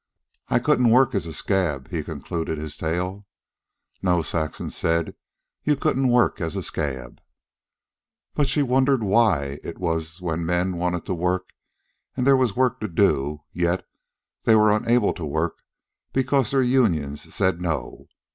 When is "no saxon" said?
4.01-4.71